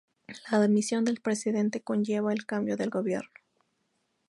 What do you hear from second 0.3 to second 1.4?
La dimisión del